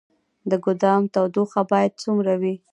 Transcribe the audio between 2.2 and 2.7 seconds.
وي؟